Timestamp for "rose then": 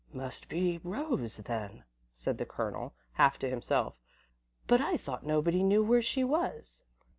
0.83-1.83